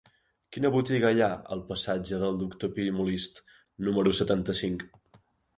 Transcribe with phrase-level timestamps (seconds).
[0.55, 1.27] Quina botiga hi ha
[1.57, 3.39] al passatge del Doctor Pi i Molist
[3.89, 4.89] número setanta-cinc?